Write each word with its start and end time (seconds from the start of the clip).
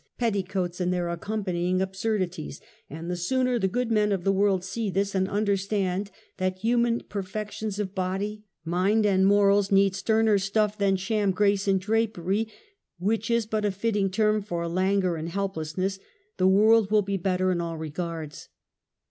petticoats, 0.17 0.81
and 0.81 0.91
their 0.91 1.09
accompanying 1.09 1.79
absurdities, 1.79 2.59
and 2.89 3.07
the 3.07 3.15
sooner 3.15 3.59
the 3.59 3.67
good 3.67 3.91
men 3.91 4.11
of 4.11 4.23
the 4.23 4.31
world 4.31 4.63
see 4.63 4.89
this 4.89 5.13
and 5.13 5.29
understand 5.29 6.09
that 6.37 6.57
human 6.57 7.01
perfections 7.01 7.77
of 7.77 7.93
body, 7.93 8.43
mind 8.65 9.05
and 9.05 9.27
morals, 9.27 9.71
need 9.71 9.95
sterner 9.95 10.39
stuff 10.39 10.75
than 10.75 10.95
sham 10.95 11.29
""grace 11.29 11.67
in 11.67 11.79
drajpery^'^ 11.79 12.49
(which 12.97 13.29
is 13.29 13.45
but 13.45 13.63
a 13.63 13.69
fitting 13.69 14.09
term 14.09 14.41
for 14.41 14.67
languor 14.67 15.17
and 15.17 15.29
helplessness,) 15.29 15.99
the 16.37 16.47
world 16.47 16.89
will 16.89 17.03
be 17.03 17.15
better 17.15 17.51
in 17.51 17.61
all 17.61 17.77
regards. 17.77 18.49